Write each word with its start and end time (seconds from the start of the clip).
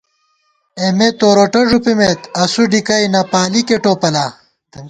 اېمے 0.81 1.07
توروٹہ 1.19 1.61
ݫُپِمېت، 1.69 2.19
اسُو 2.43 2.63
ڈِکئی 2.71 3.05
نہ 3.13 3.21
پالِیکے 3.31 3.77
ٹوپلا 3.83 4.25